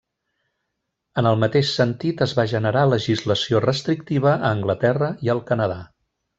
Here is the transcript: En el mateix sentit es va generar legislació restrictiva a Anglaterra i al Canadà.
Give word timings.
En 1.21 1.29
el 1.31 1.37
mateix 1.43 1.73
sentit 1.81 2.23
es 2.27 2.33
va 2.41 2.47
generar 2.55 2.87
legislació 2.95 3.63
restrictiva 3.69 4.35
a 4.39 4.53
Anglaterra 4.57 5.15
i 5.29 5.35
al 5.37 5.47
Canadà. 5.53 5.81